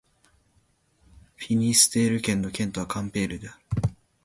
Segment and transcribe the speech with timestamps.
[1.35, 3.57] フィニステール県の県都はカンペールである